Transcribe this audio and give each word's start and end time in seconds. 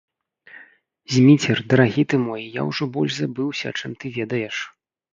Зміцер, 1.15 1.57
дарагі 1.75 2.07
ты 2.15 2.21
мой, 2.25 2.43
я 2.59 2.67
ўжо 2.71 2.83
больш 2.99 3.13
забыўся, 3.21 3.67
чым 3.79 3.91
ты 4.03 4.17
ведаеш. 4.21 4.55